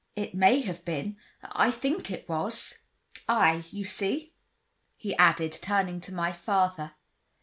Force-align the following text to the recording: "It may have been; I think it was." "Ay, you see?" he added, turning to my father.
"It 0.15 0.33
may 0.33 0.61
have 0.61 0.83
been; 0.83 1.15
I 1.43 1.69
think 1.69 2.09
it 2.09 2.27
was." 2.27 2.79
"Ay, 3.29 3.65
you 3.69 3.85
see?" 3.85 4.33
he 4.95 5.15
added, 5.17 5.51
turning 5.51 6.01
to 6.01 6.11
my 6.11 6.31
father. 6.31 6.93